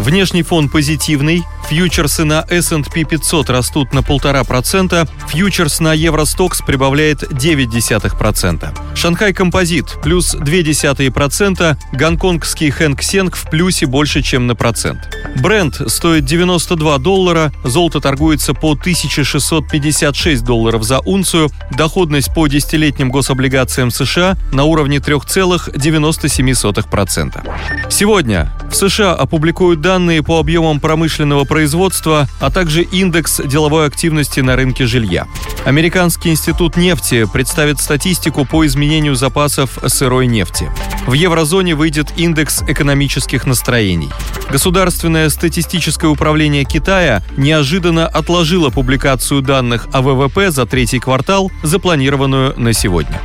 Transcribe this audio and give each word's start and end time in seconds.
Внешний 0.00 0.42
фон 0.42 0.70
позитивный, 0.70 1.44
Фьючерсы 1.70 2.24
на 2.24 2.44
S&P 2.50 3.04
500 3.04 3.50
растут 3.50 3.92
на 3.92 4.00
1,5%, 4.00 5.08
фьючерс 5.28 5.78
на 5.78 5.94
Евростокс 5.94 6.62
прибавляет 6.62 7.22
0,9%. 7.22 8.96
Шанхай 8.96 9.32
Композит 9.32 9.98
плюс 10.02 10.34
0,2%, 10.34 11.76
гонконгский 11.92 12.70
Хэнк 12.70 13.00
Сенг 13.02 13.36
в 13.36 13.48
плюсе 13.48 13.86
больше, 13.86 14.20
чем 14.20 14.48
на 14.48 14.56
процент. 14.56 15.16
Бренд 15.36 15.80
стоит 15.86 16.24
92 16.24 16.98
доллара, 16.98 17.52
золото 17.62 18.00
торгуется 18.00 18.52
по 18.52 18.72
1656 18.72 20.42
долларов 20.42 20.82
за 20.82 20.98
унцию, 20.98 21.50
доходность 21.70 22.34
по 22.34 22.48
десятилетним 22.48 23.12
гособлигациям 23.12 23.92
США 23.92 24.36
на 24.50 24.64
уровне 24.64 24.96
3,97%. 24.96 27.48
Сегодня 27.88 28.52
в 28.68 28.74
США 28.74 29.14
опубликуют 29.14 29.80
данные 29.80 29.89
по 30.22 30.38
объемам 30.38 30.78
промышленного 30.78 31.44
производства, 31.44 32.28
а 32.38 32.50
также 32.50 32.82
индекс 32.82 33.40
деловой 33.44 33.86
активности 33.86 34.38
на 34.38 34.54
рынке 34.54 34.86
жилья. 34.86 35.26
Американский 35.64 36.30
институт 36.30 36.76
нефти 36.76 37.26
представит 37.30 37.80
статистику 37.80 38.44
по 38.44 38.64
изменению 38.66 39.16
запасов 39.16 39.78
сырой 39.86 40.28
нефти. 40.28 40.70
В 41.08 41.14
еврозоне 41.14 41.74
выйдет 41.74 42.12
индекс 42.16 42.62
экономических 42.68 43.46
настроений. 43.46 44.10
Государственное 44.48 45.28
статистическое 45.28 46.08
управление 46.08 46.64
Китая 46.64 47.24
неожиданно 47.36 48.06
отложило 48.06 48.70
публикацию 48.70 49.42
данных 49.42 49.88
о 49.92 50.02
ВВП 50.02 50.52
за 50.52 50.66
третий 50.66 51.00
квартал, 51.00 51.50
запланированную 51.64 52.54
на 52.56 52.72
сегодня. 52.72 53.20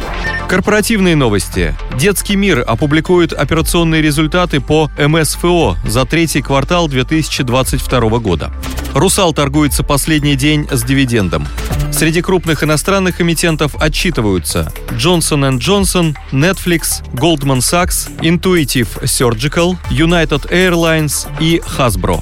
Корпоративные 0.47 1.15
новости. 1.15 1.75
Детский 1.97 2.35
мир 2.35 2.63
опубликует 2.65 3.33
операционные 3.33 4.03
результаты 4.03 4.61
по 4.61 4.91
МСФО 4.97 5.75
за 5.87 6.05
третий 6.05 6.43
квартал 6.43 6.87
2022 6.87 8.19
года. 8.19 8.53
«Русал» 8.93 9.33
торгуется 9.33 9.83
последний 9.83 10.35
день 10.35 10.67
с 10.71 10.83
дивидендом. 10.83 11.47
Среди 11.91 12.21
крупных 12.21 12.63
иностранных 12.63 13.21
эмитентов 13.21 13.75
отчитываются 13.79 14.71
Johnson 14.91 15.57
Johnson, 15.57 16.15
Netflix, 16.31 17.03
Goldman 17.13 17.59
Sachs, 17.59 18.07
Intuitive 18.19 19.03
Surgical, 19.03 19.77
United 19.89 20.49
Airlines 20.51 21.27
и 21.39 21.59
Hasbro. 21.77 22.21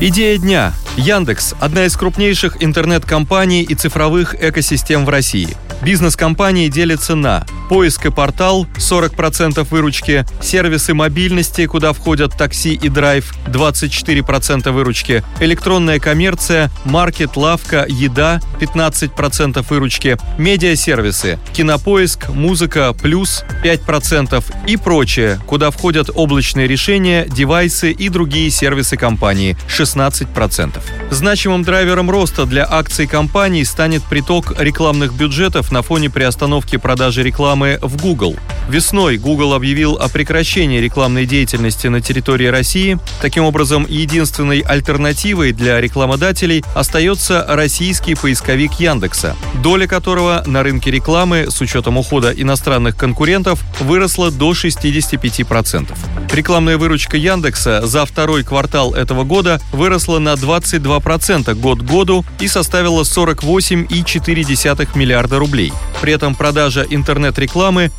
Идея 0.00 0.38
дня. 0.38 0.72
Яндекс– 0.96 1.54
одна 1.60 1.86
из 1.86 1.96
крупнейших 1.96 2.62
интернет-компаний 2.62 3.62
и 3.62 3.74
цифровых 3.74 4.36
экосистем 4.40 5.04
в 5.04 5.08
России– 5.08 5.56
Бизнес-компании 5.82 6.68
делятся 6.68 7.16
на 7.16 7.44
поиск 7.72 8.04
и 8.04 8.10
портал 8.10 8.66
40% 8.76 9.66
выручки, 9.70 10.26
сервисы 10.42 10.92
мобильности, 10.92 11.64
куда 11.64 11.94
входят 11.94 12.36
такси 12.36 12.74
и 12.74 12.90
драйв 12.90 13.32
24% 13.46 14.70
выручки, 14.72 15.24
электронная 15.40 15.98
коммерция, 15.98 16.70
маркет, 16.84 17.34
лавка, 17.34 17.86
еда 17.88 18.42
15% 18.60 19.64
выручки, 19.70 20.18
медиасервисы, 20.36 21.38
кинопоиск, 21.54 22.28
музыка 22.28 22.92
плюс 22.92 23.42
5% 23.64 24.44
и 24.66 24.76
прочее, 24.76 25.40
куда 25.46 25.70
входят 25.70 26.10
облачные 26.14 26.68
решения, 26.68 27.24
девайсы 27.26 27.90
и 27.90 28.10
другие 28.10 28.50
сервисы 28.50 28.98
компании 28.98 29.56
16%. 29.68 30.78
Значимым 31.10 31.62
драйвером 31.62 32.10
роста 32.10 32.44
для 32.44 32.66
акций 32.70 33.06
компании 33.06 33.62
станет 33.62 34.02
приток 34.02 34.60
рекламных 34.60 35.14
бюджетов 35.14 35.72
на 35.72 35.80
фоне 35.80 36.10
приостановки 36.10 36.76
продажи 36.76 37.22
рекламы 37.22 37.61
в 37.62 37.96
Google. 38.00 38.36
Весной 38.68 39.16
Google 39.16 39.54
объявил 39.54 39.96
о 39.96 40.08
прекращении 40.08 40.78
рекламной 40.78 41.26
деятельности 41.26 41.88
на 41.88 42.00
территории 42.00 42.46
России. 42.46 42.98
Таким 43.20 43.44
образом, 43.44 43.86
единственной 43.88 44.60
альтернативой 44.60 45.52
для 45.52 45.80
рекламодателей 45.80 46.64
остается 46.74 47.44
российский 47.48 48.14
поисковик 48.14 48.74
Яндекса, 48.74 49.36
доля 49.62 49.86
которого 49.86 50.42
на 50.46 50.62
рынке 50.62 50.90
рекламы 50.90 51.50
с 51.50 51.60
учетом 51.60 51.98
ухода 51.98 52.32
иностранных 52.32 52.96
конкурентов 52.96 53.62
выросла 53.80 54.30
до 54.30 54.52
65%. 54.52 55.96
Рекламная 56.32 56.78
выручка 56.78 57.16
Яндекса 57.16 57.86
за 57.86 58.06
второй 58.06 58.44
квартал 58.44 58.94
этого 58.94 59.24
года 59.24 59.60
выросла 59.72 60.18
на 60.18 60.34
22% 60.34 61.54
год 61.54 61.80
к 61.80 61.82
году 61.82 62.24
и 62.40 62.48
составила 62.48 63.02
48,4 63.02 64.88
миллиарда 64.96 65.38
рублей. 65.38 65.72
При 66.00 66.12
этом 66.12 66.34
продажа 66.34 66.86
интернет-рекламы 66.88 67.51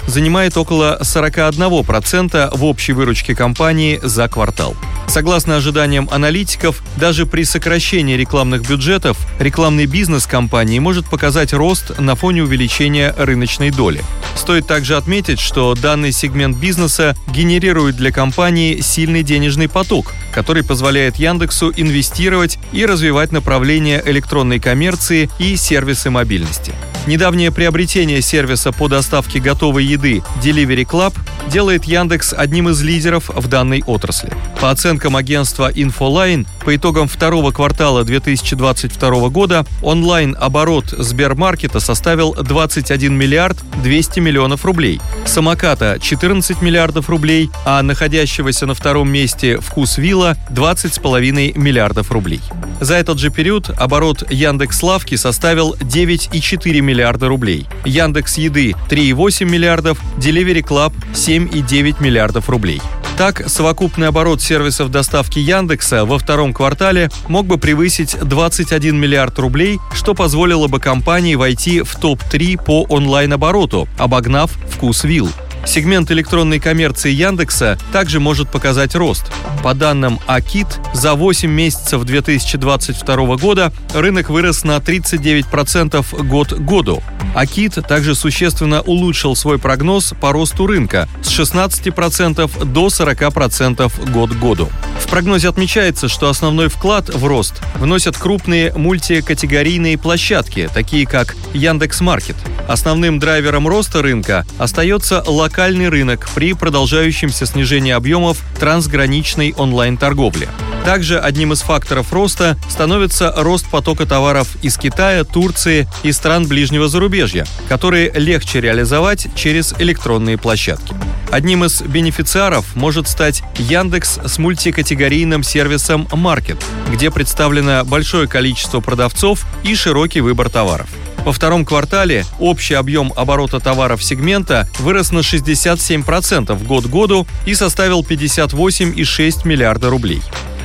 занимает 0.07 0.57
около 0.57 0.99
41% 1.01 2.57
в 2.57 2.65
общей 2.65 2.93
выручке 2.93 3.35
компании 3.35 3.99
за 4.01 4.27
квартал. 4.27 4.75
Согласно 5.07 5.57
ожиданиям 5.57 6.09
аналитиков, 6.11 6.81
даже 6.97 7.25
при 7.25 7.43
сокращении 7.43 8.15
рекламных 8.15 8.67
бюджетов 8.67 9.17
рекламный 9.39 9.85
бизнес 9.85 10.25
компании 10.25 10.79
может 10.79 11.05
показать 11.05 11.53
рост 11.53 11.99
на 11.99 12.15
фоне 12.15 12.43
увеличения 12.43 13.13
рыночной 13.17 13.69
доли. 13.69 14.01
Стоит 14.35 14.65
также 14.65 14.97
отметить, 14.97 15.39
что 15.39 15.75
данный 15.75 16.11
сегмент 16.11 16.57
бизнеса 16.57 17.15
генерирует 17.27 17.95
для 17.95 18.11
компании 18.11 18.81
сильный 18.81 19.23
денежный 19.23 19.69
поток, 19.69 20.13
который 20.33 20.63
позволяет 20.63 21.17
Яндексу 21.17 21.71
инвестировать 21.75 22.57
и 22.71 22.85
развивать 22.85 23.31
направления 23.31 24.01
электронной 24.05 24.59
коммерции 24.59 25.29
и 25.37 25.55
сервисы 25.55 26.09
мобильности. 26.09 26.73
Недавнее 27.05 27.51
приобретение 27.51 28.21
сервиса 28.21 28.71
по 28.71 28.87
доставке 28.87 29.39
готовой 29.39 29.83
еды 29.83 30.23
Delivery 30.41 30.85
Club 30.85 31.13
делает 31.49 31.85
Яндекс 31.85 32.33
одним 32.33 32.69
из 32.69 32.81
лидеров 32.81 33.29
в 33.29 33.47
данной 33.47 33.83
отрасли. 33.85 34.31
По 34.59 34.71
оценкам 34.71 35.15
агентства 35.15 35.71
Infoline, 35.71 36.45
по 36.63 36.75
итогам 36.75 37.07
второго 37.07 37.51
квартала 37.51 38.03
2022 38.03 39.29
года 39.29 39.65
онлайн-оборот 39.81 40.85
Сбермаркета 40.89 41.79
составил 41.79 42.33
21 42.33 43.13
миллиард 43.13 43.57
200 43.83 44.19
миллионов 44.19 44.65
рублей, 44.65 45.01
самоката 45.25 45.97
14 46.01 46.61
миллиардов 46.61 47.09
рублей, 47.09 47.49
а 47.65 47.81
находящегося 47.81 48.65
на 48.65 48.73
втором 48.73 49.11
месте 49.11 49.57
Вкус 49.57 49.97
Вилла 49.97 50.37
20,5 50.49 51.57
миллиардов 51.57 52.11
рублей. 52.11 52.41
За 52.79 52.95
этот 52.95 53.19
же 53.19 53.29
период 53.29 53.69
оборот 53.77 54.29
Яндекс 54.29 54.83
Лавки 54.83 55.15
составил 55.15 55.75
9,4 55.75 56.81
миллиарда 56.81 57.27
рублей, 57.27 57.65
Яндекс 57.85 58.37
Еды 58.37 58.73
3,8 58.89 59.45
миллиардов, 59.45 59.99
Delivery 60.17 60.63
Club 60.63 60.93
7,9 61.33 62.01
миллиардов 62.01 62.47
рублей. 62.47 62.79
Так, 63.17 63.49
совокупный 63.49 64.07
оборот 64.07 64.41
сервисов 64.41 64.91
доставки 64.91 65.39
Яндекса 65.39 66.05
во 66.05 66.19
втором 66.19 66.53
квартале 66.53 67.09
мог 67.27 67.47
бы 67.47 67.57
превысить 67.57 68.17
21 68.19 68.95
миллиард 68.95 69.39
рублей, 69.39 69.79
что 69.93 70.13
позволило 70.13 70.67
бы 70.67 70.79
компании 70.79 71.35
войти 71.35 71.81
в 71.81 71.95
топ-3 71.95 72.63
по 72.63 72.83
онлайн-обороту, 72.83 73.87
обогнав 73.97 74.51
«Вкус 74.69 75.03
Вилл». 75.03 75.29
Сегмент 75.65 76.11
электронной 76.11 76.59
коммерции 76.59 77.11
Яндекса 77.11 77.79
также 77.93 78.19
может 78.19 78.49
показать 78.49 78.95
рост. 78.95 79.31
По 79.63 79.73
данным 79.73 80.19
Акит, 80.27 80.67
за 80.93 81.15
8 81.15 81.49
месяцев 81.49 82.03
2022 82.03 83.37
года 83.37 83.71
рынок 83.93 84.29
вырос 84.29 84.63
на 84.65 84.77
39% 84.77 86.23
год 86.27 86.49
к 86.49 86.59
году. 86.59 87.01
Акит 87.33 87.75
также 87.87 88.13
существенно 88.13 88.81
улучшил 88.81 89.35
свой 89.35 89.57
прогноз 89.57 90.13
по 90.19 90.31
росту 90.33 90.67
рынка 90.67 91.07
с 91.23 91.29
16% 91.29 92.65
до 92.65 92.87
40% 92.87 94.11
год 94.11 94.31
к 94.31 94.39
году. 94.39 94.69
В 94.99 95.07
прогнозе 95.07 95.49
отмечается, 95.49 96.07
что 96.07 96.29
основной 96.29 96.67
вклад 96.67 97.09
в 97.09 97.25
рост 97.25 97.55
вносят 97.75 98.17
крупные 98.17 98.73
мультикатегорийные 98.73 99.97
площадки, 99.97 100.69
такие 100.73 101.07
как 101.07 101.35
Яндекс.Маркет. 101.53 102.35
Основным 102.67 103.19
драйвером 103.19 103.67
роста 103.67 104.01
рынка 104.01 104.45
остается 104.57 105.23
локальный 105.25 105.52
рынок 105.57 106.29
при 106.35 106.53
продолжающемся 106.53 107.45
снижении 107.45 107.91
объемов 107.91 108.39
трансграничной 108.59 109.53
онлайн-торговли. 109.55 110.49
Также 110.85 111.17
одним 111.17 111.53
из 111.53 111.61
факторов 111.61 112.11
роста 112.11 112.57
становится 112.69 113.33
рост 113.37 113.69
потока 113.69 114.05
товаров 114.05 114.49
из 114.61 114.77
Китая, 114.77 115.23
Турции 115.23 115.87
и 116.03 116.11
стран 116.11 116.45
ближнего 116.47 116.89
зарубежья, 116.89 117.45
которые 117.69 118.11
легче 118.11 118.59
реализовать 118.59 119.27
через 119.35 119.73
электронные 119.79 120.37
площадки. 120.37 120.93
Одним 121.31 121.63
из 121.63 121.81
бенефициаров 121.81 122.75
может 122.75 123.07
стать 123.07 123.43
Яндекс 123.57 124.19
с 124.25 124.37
мультикатегорийным 124.37 125.41
сервисом 125.41 126.07
Market, 126.11 126.61
где 126.91 127.09
представлено 127.09 127.83
большое 127.85 128.27
количество 128.27 128.81
продавцов 128.81 129.45
и 129.63 129.73
широкий 129.75 130.21
выбор 130.21 130.49
товаров. 130.49 130.89
Во 131.25 131.31
втором 131.31 131.63
квартале 131.63 132.25
общий 132.37 132.73
объем 132.73 133.13
оборота 133.15 133.61
товаров 133.61 134.03
сегмента 134.03 134.67
вырос 134.79 135.11
на 135.11 135.19
67% 135.19 136.65
год 136.65 136.85
году 136.87 137.25
и 137.45 137.53
составил 137.53 138.01
58,6 138.01 139.47
миллиарда 139.47 139.89
рублей. 139.89 140.21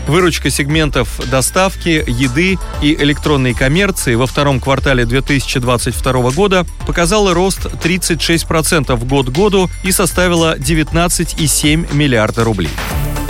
Выручка 0.08 0.50
сегментов 0.50 1.20
доставки, 1.30 2.02
еды 2.08 2.58
и 2.82 2.94
электронной 2.94 3.54
коммерции 3.54 4.14
во 4.14 4.26
втором 4.26 4.58
квартале 4.58 5.04
2022 5.04 6.30
года 6.30 6.66
показала 6.86 7.34
рост 7.34 7.66
36% 7.66 9.04
год 9.04 9.28
году 9.28 9.70
и 9.84 9.92
составила 9.92 10.56
19,7 10.56 11.94
миллиарда 11.94 12.42
рублей. 12.42 12.70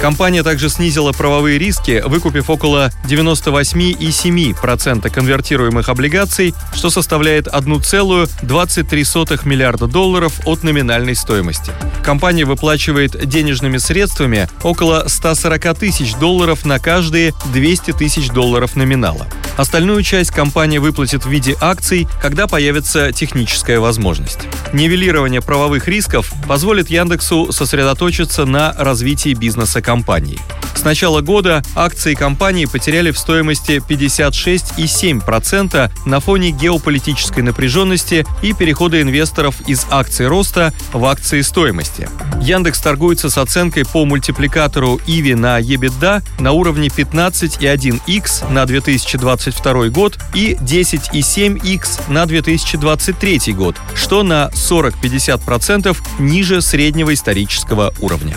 Компания 0.00 0.44
также 0.44 0.68
снизила 0.68 1.10
правовые 1.12 1.58
риски, 1.58 2.04
выкупив 2.06 2.50
около 2.50 2.92
98,7% 3.04 5.10
конвертируемых 5.10 5.88
облигаций, 5.88 6.54
что 6.72 6.90
составляет 6.90 7.48
1,23 7.48 9.48
миллиарда 9.48 9.88
долларов 9.88 10.40
от 10.46 10.62
номинальной 10.62 11.16
стоимости. 11.16 11.72
Компания 12.04 12.44
выплачивает 12.44 13.28
денежными 13.28 13.78
средствами 13.78 14.48
около 14.62 15.06
140 15.08 15.76
тысяч 15.76 16.14
долларов 16.14 16.64
на 16.64 16.78
каждые 16.78 17.34
200 17.52 17.90
тысяч 17.92 18.30
долларов 18.30 18.76
номинала. 18.76 19.26
Остальную 19.58 20.04
часть 20.04 20.30
компания 20.30 20.78
выплатит 20.78 21.26
в 21.26 21.28
виде 21.28 21.56
акций, 21.60 22.06
когда 22.22 22.46
появится 22.46 23.12
техническая 23.12 23.80
возможность. 23.80 24.38
Нивелирование 24.72 25.42
правовых 25.42 25.88
рисков 25.88 26.32
позволит 26.46 26.90
Яндексу 26.90 27.50
сосредоточиться 27.50 28.44
на 28.44 28.72
развитии 28.78 29.34
бизнеса 29.34 29.82
компании. 29.88 30.38
С 30.74 30.84
начала 30.84 31.22
года 31.22 31.62
акции 31.74 32.12
компании 32.12 32.66
потеряли 32.66 33.10
в 33.10 33.18
стоимости 33.18 33.82
56,7% 33.88 35.90
на 36.04 36.20
фоне 36.20 36.50
геополитической 36.50 37.40
напряженности 37.40 38.26
и 38.42 38.52
перехода 38.52 39.00
инвесторов 39.00 39.62
из 39.66 39.86
акций 39.90 40.28
роста 40.28 40.74
в 40.92 41.06
акции 41.06 41.40
стоимости. 41.40 42.06
Яндекс 42.42 42.80
торгуется 42.80 43.30
с 43.30 43.38
оценкой 43.38 43.86
по 43.86 44.04
мультипликатору 44.04 45.00
Иви 45.06 45.34
на 45.34 45.58
EBITDA 45.58 46.22
на 46.38 46.52
уровне 46.52 46.88
15,1x 46.88 48.52
на 48.52 48.66
2022 48.66 49.88
год 49.88 50.18
и 50.34 50.52
10,7x 50.60 52.12
на 52.12 52.26
2023 52.26 53.54
год, 53.54 53.74
что 53.94 54.22
на 54.22 54.50
40-50% 54.52 55.96
ниже 56.18 56.60
среднего 56.60 57.14
исторического 57.14 57.94
уровня. 58.00 58.36